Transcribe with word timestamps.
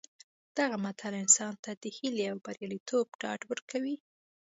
دغه 0.57 0.75
متل 0.83 1.13
انسان 1.23 1.53
ته 1.63 1.71
د 1.83 1.85
هیلې 1.97 2.25
او 2.31 2.37
بریالیتوب 2.45 3.05
ډاډ 3.21 3.39
ورکوي 3.51 3.95